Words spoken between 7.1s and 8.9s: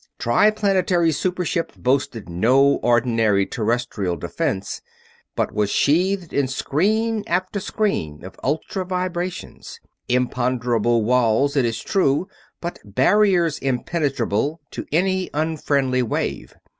after screen of ultra